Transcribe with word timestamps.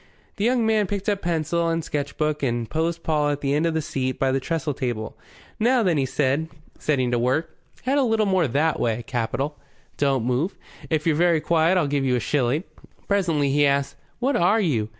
The 0.37 0.45
young 0.45 0.65
man 0.65 0.87
picked 0.87 1.07
up 1.09 1.21
pencil 1.21 1.69
and 1.69 1.83
sketch 1.83 2.17
book 2.17 2.41
and 2.41 2.67
posed 2.67 3.03
Paul 3.03 3.29
at 3.29 3.41
the 3.41 3.53
end 3.53 3.67
of 3.67 3.75
the 3.75 3.83
seat 3.83 4.17
by 4.17 4.31
the 4.31 4.39
trestle 4.39 4.73
table. 4.73 5.15
"Now, 5.59 5.83
then," 5.83 6.03
said 6.07 6.47
he, 6.51 6.59
setting 6.79 7.11
to 7.11 7.19
work. 7.19 7.55
"Head 7.83 7.99
a 7.99 8.03
little 8.03 8.25
more 8.25 8.47
that 8.47 8.79
way. 8.79 9.03
Capital. 9.05 9.59
Don't 9.97 10.25
move. 10.25 10.57
If 10.89 11.05
you're 11.05 11.15
very 11.15 11.39
quiet 11.39 11.77
I'll 11.77 11.85
give 11.85 12.03
you 12.03 12.15
a 12.15 12.19
shilling." 12.19 12.63
Presently 13.07 13.51
he 13.51 13.63
asked, 13.63 13.95
"What 14.17 14.35
are 14.35 14.59
you? 14.59 14.89